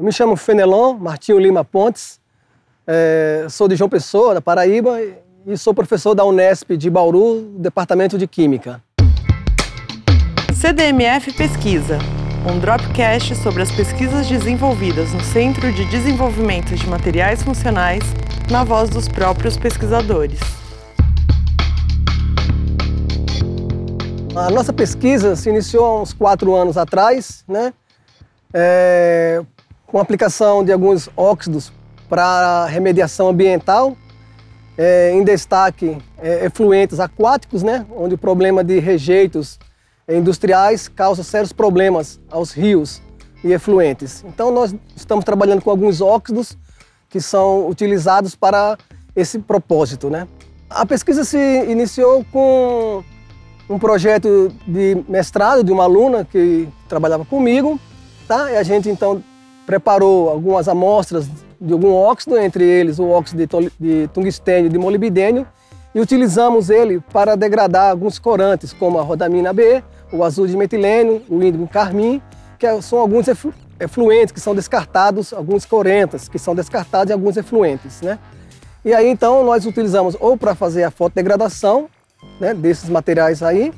Eu 0.00 0.04
me 0.04 0.10
chamo 0.10 0.34
Fenelon 0.34 0.94
Martinho 0.94 1.38
Lima 1.38 1.62
Pontes, 1.62 2.18
é, 2.86 3.44
sou 3.50 3.68
de 3.68 3.76
João 3.76 3.90
Pessoa, 3.90 4.32
da 4.32 4.40
Paraíba, 4.40 4.98
e 5.46 5.58
sou 5.58 5.74
professor 5.74 6.14
da 6.14 6.24
Unesp 6.24 6.70
de 6.70 6.88
Bauru, 6.88 7.42
Departamento 7.58 8.16
de 8.16 8.26
Química. 8.26 8.82
CDMF 10.54 11.34
Pesquisa, 11.34 11.98
um 12.50 12.58
dropcast 12.58 13.34
sobre 13.42 13.60
as 13.60 13.70
pesquisas 13.70 14.26
desenvolvidas 14.26 15.12
no 15.12 15.20
Centro 15.20 15.70
de 15.70 15.84
Desenvolvimento 15.90 16.74
de 16.74 16.88
Materiais 16.88 17.42
Funcionais, 17.42 18.02
na 18.50 18.64
voz 18.64 18.88
dos 18.88 19.06
próprios 19.06 19.58
pesquisadores. 19.58 20.40
A 24.34 24.48
nossa 24.48 24.72
pesquisa 24.72 25.36
se 25.36 25.50
iniciou 25.50 25.84
há 25.84 26.00
uns 26.00 26.14
quatro 26.14 26.54
anos 26.54 26.78
atrás, 26.78 27.44
né? 27.46 27.74
É, 28.54 29.44
com 29.90 29.98
aplicação 29.98 30.64
de 30.64 30.72
alguns 30.72 31.08
óxidos 31.16 31.72
para 32.08 32.66
remediação 32.66 33.28
ambiental, 33.28 33.96
é, 34.78 35.12
em 35.12 35.24
destaque 35.24 35.98
é, 36.18 36.46
efluentes 36.46 37.00
aquáticos, 37.00 37.62
né, 37.62 37.84
onde 37.94 38.14
o 38.14 38.18
problema 38.18 38.62
de 38.62 38.78
rejeitos 38.78 39.58
industriais 40.08 40.88
causa 40.88 41.22
sérios 41.22 41.52
problemas 41.52 42.20
aos 42.30 42.52
rios 42.52 43.02
e 43.44 43.52
efluentes. 43.52 44.24
Então 44.26 44.50
nós 44.50 44.74
estamos 44.96 45.24
trabalhando 45.24 45.62
com 45.62 45.70
alguns 45.70 46.00
óxidos 46.00 46.56
que 47.08 47.20
são 47.20 47.68
utilizados 47.68 48.34
para 48.34 48.78
esse 49.14 49.38
propósito. 49.38 50.08
Né? 50.08 50.26
A 50.68 50.86
pesquisa 50.86 51.24
se 51.24 51.38
iniciou 51.68 52.24
com 52.32 53.02
um 53.68 53.78
projeto 53.78 54.52
de 54.66 55.04
mestrado 55.08 55.62
de 55.62 55.72
uma 55.72 55.84
aluna 55.84 56.24
que 56.24 56.68
trabalhava 56.88 57.24
comigo, 57.24 57.78
tá? 58.26 58.50
E 58.50 58.56
a 58.56 58.62
gente 58.64 58.88
então 58.88 59.22
preparou 59.66 60.30
algumas 60.30 60.68
amostras 60.68 61.28
de 61.60 61.72
algum 61.72 61.92
óxido, 61.92 62.38
entre 62.38 62.64
eles 62.64 62.98
o 62.98 63.08
óxido 63.08 63.46
de, 63.46 63.72
de 63.78 64.08
tungstênio 64.08 64.66
e 64.66 64.70
de 64.70 64.78
molibdênio, 64.78 65.46
e 65.94 66.00
utilizamos 66.00 66.70
ele 66.70 67.00
para 67.12 67.36
degradar 67.36 67.90
alguns 67.90 68.18
corantes, 68.18 68.72
como 68.72 68.98
a 68.98 69.02
rodamina 69.02 69.52
B, 69.52 69.82
o 70.12 70.24
azul 70.24 70.46
de 70.46 70.56
metilênio, 70.56 71.22
o 71.28 71.42
índigo 71.42 71.66
carmim, 71.68 72.22
que 72.58 72.66
é, 72.66 72.80
são 72.80 72.98
alguns 72.98 73.26
efluentes 73.78 74.32
que 74.32 74.40
são 74.40 74.54
descartados, 74.54 75.32
alguns 75.32 75.64
corentas 75.64 76.28
que 76.28 76.38
são 76.38 76.54
descartados 76.54 77.10
e 77.10 77.12
alguns 77.12 77.36
efluentes, 77.36 78.00
né? 78.02 78.18
E 78.84 78.94
aí 78.94 79.08
então 79.08 79.44
nós 79.44 79.66
utilizamos 79.66 80.16
ou 80.18 80.36
para 80.36 80.54
fazer 80.54 80.84
a 80.84 80.90
fotodegradação 80.90 81.88
né, 82.40 82.54
desses 82.54 82.88
materiais 82.88 83.42
aí, 83.42 83.72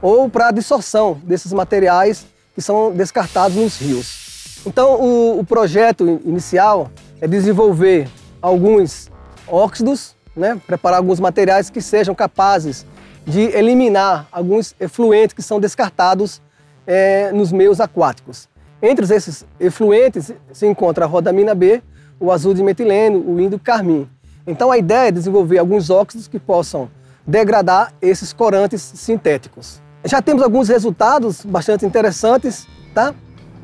ou 0.00 0.28
para 0.28 0.48
a 0.48 0.50
dissorção 0.52 1.20
desses 1.24 1.52
materiais 1.52 2.26
que 2.54 2.60
são 2.60 2.92
descartados 2.92 3.56
nos 3.56 3.80
rios. 3.80 4.23
Então, 4.66 4.94
o, 5.00 5.40
o 5.40 5.44
projeto 5.44 6.20
inicial 6.24 6.90
é 7.20 7.28
desenvolver 7.28 8.08
alguns 8.40 9.10
óxidos, 9.46 10.16
né, 10.34 10.60
preparar 10.66 10.98
alguns 10.98 11.20
materiais 11.20 11.70
que 11.70 11.80
sejam 11.80 12.14
capazes 12.14 12.86
de 13.26 13.40
eliminar 13.40 14.26
alguns 14.30 14.74
efluentes 14.78 15.34
que 15.34 15.42
são 15.42 15.60
descartados 15.60 16.42
é, 16.86 17.32
nos 17.32 17.52
meios 17.52 17.80
aquáticos. 17.80 18.48
Entre 18.82 19.14
esses 19.14 19.46
efluentes 19.58 20.32
se 20.52 20.66
encontra 20.66 21.04
a 21.04 21.08
rodamina 21.08 21.54
B, 21.54 21.82
o 22.20 22.30
azul 22.30 22.52
de 22.52 22.62
metileno, 22.62 23.18
o 23.18 23.40
índigo 23.40 23.62
carmim. 23.62 24.08
Então 24.46 24.70
a 24.70 24.76
ideia 24.76 25.08
é 25.08 25.12
desenvolver 25.12 25.58
alguns 25.58 25.88
óxidos 25.88 26.28
que 26.28 26.38
possam 26.38 26.90
degradar 27.26 27.94
esses 28.02 28.32
corantes 28.32 28.82
sintéticos. 28.82 29.80
Já 30.04 30.20
temos 30.20 30.42
alguns 30.42 30.68
resultados 30.68 31.44
bastante 31.44 31.86
interessantes, 31.86 32.66
tá? 32.94 33.14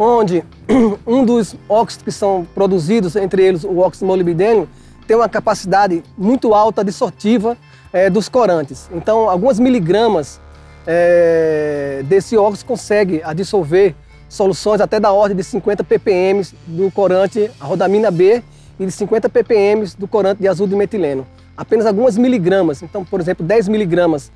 Onde 0.01 0.43
um 1.07 1.25
dos 1.25 1.55
óxidos 1.69 2.05
que 2.05 2.11
são 2.11 2.47
produzidos, 2.55 3.15
entre 3.17 3.45
eles 3.45 3.65
o 3.65 3.79
óxido 3.79 4.07
molibdênio, 4.07 4.67
tem 5.07 5.15
uma 5.15 5.29
capacidade 5.29 6.03
muito 6.17 6.55
alta 6.55 6.83
dissortiva 6.83 7.57
é, 7.93 8.09
dos 8.09 8.29
corantes. 8.29 8.89
Então, 8.95 9.29
algumas 9.29 9.61
miligramas 9.61 10.41
é, 10.87 12.03
desse 12.07 12.37
óxido 12.37 12.67
consegue 12.67 13.21
dissolver 13.35 13.95
soluções 14.27 14.81
até 14.81 14.99
da 14.99 15.13
ordem 15.13 15.37
de 15.37 15.45
50 15.45 15.85
ppm 15.85 16.43
do 16.67 16.91
corante 16.91 17.51
rodamina 17.61 18.11
B 18.11 18.43
e 18.79 18.87
de 18.87 18.93
50 18.93 19.29
ppm 19.29 19.85
do 19.99 20.09
corante 20.09 20.41
de 20.41 20.49
azul 20.49 20.67
de 20.67 20.75
metileno. 20.75 21.27
Apenas 21.55 21.85
algumas 21.85 22.17
miligramas, 22.17 22.83
então, 22.83 23.05
por 23.05 23.21
exemplo, 23.21 23.45
10 23.45 23.69
miligramas 23.69 24.33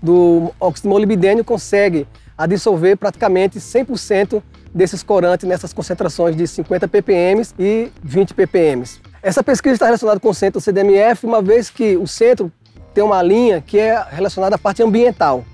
do 0.00 0.52
óxido 0.60 0.90
molibdênio 0.90 1.44
consegue 1.44 2.06
dissolver 2.46 2.96
praticamente 2.96 3.58
100% 3.58 4.40
desses 4.78 5.02
corantes 5.02 5.46
nessas 5.46 5.72
concentrações 5.72 6.36
de 6.36 6.46
50 6.46 6.86
ppm 6.86 7.42
e 7.58 7.90
20 8.00 8.32
ppm. 8.32 8.84
Essa 9.20 9.42
pesquisa 9.42 9.74
está 9.74 9.86
relacionada 9.86 10.20
com 10.20 10.30
o 10.30 10.34
centro 10.34 10.60
CDMF, 10.60 11.26
uma 11.26 11.42
vez 11.42 11.68
que 11.68 11.96
o 11.96 12.06
centro 12.06 12.52
tem 12.94 13.02
uma 13.02 13.20
linha 13.20 13.60
que 13.60 13.76
é 13.76 14.00
relacionada 14.08 14.54
à 14.54 14.58
parte 14.58 14.80
ambiental. 14.80 15.44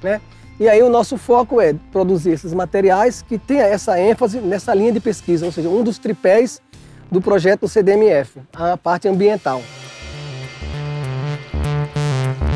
Né? 0.00 0.20
E 0.60 0.68
aí 0.68 0.80
o 0.84 0.88
nosso 0.88 1.18
foco 1.18 1.60
é 1.60 1.74
produzir 1.90 2.30
esses 2.30 2.54
materiais 2.54 3.22
que 3.22 3.38
tenham 3.38 3.66
essa 3.66 3.98
ênfase 3.98 4.38
nessa 4.38 4.72
linha 4.72 4.92
de 4.92 5.00
pesquisa, 5.00 5.44
ou 5.44 5.50
seja, 5.50 5.68
um 5.68 5.82
dos 5.82 5.98
tripés 5.98 6.62
do 7.10 7.20
projeto 7.20 7.66
CDMF, 7.66 8.40
a 8.52 8.76
parte 8.76 9.08
ambiental. 9.08 9.62